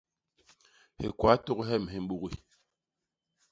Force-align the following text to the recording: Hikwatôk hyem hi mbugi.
Hikwatôk 0.99 1.59
hyem 1.67 1.85
hi 1.91 1.99
mbugi. 2.03 2.37